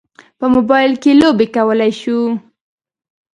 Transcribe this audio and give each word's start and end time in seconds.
په 0.39 0.45
موبایل 0.55 0.91
کې 1.01 1.11
لوبې 1.21 1.47
کولی 1.55 1.91
شو. 2.01 2.19